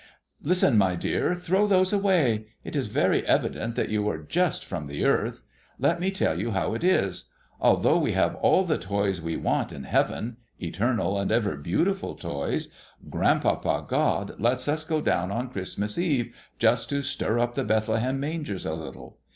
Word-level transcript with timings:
"Listen, 0.41 0.79
my 0.79 0.95
dear, 0.95 1.35
throw 1.35 1.67
those 1.67 1.93
away. 1.93 2.47
It 2.63 2.75
is 2.75 2.87
very 2.87 3.23
evident 3.27 3.75
that 3.75 3.89
you 3.91 4.09
are 4.09 4.17
just 4.17 4.65
from 4.65 4.87
the 4.87 5.05
earth. 5.05 5.43
Let 5.77 5.99
me 5.99 6.09
tell 6.09 6.39
you 6.39 6.49
how 6.49 6.73
it 6.73 6.83
is. 6.83 7.31
Although 7.59 7.99
we 7.99 8.13
have 8.13 8.33
all 8.37 8.63
the 8.65 8.79
toys 8.79 9.21
we 9.21 9.37
want 9.37 9.71
in 9.71 9.83
heaven, 9.83 10.37
eternal 10.59 11.19
and 11.19 11.31
ever 11.31 11.55
beautiful 11.55 12.15
toys, 12.15 12.69
Grandpapa 13.11 13.85
God 13.87 14.39
lets 14.39 14.67
us 14.67 14.83
go 14.83 15.01
down 15.01 15.29
on 15.29 15.51
Christmas 15.51 15.99
Eve 15.99 16.33
just 16.57 16.89
to 16.89 17.03
stir 17.03 17.37
up 17.37 17.53
the 17.53 17.63
Bethlehem 17.63 18.19
mangers 18.19 18.65
a 18.65 18.73
little. 18.73 19.19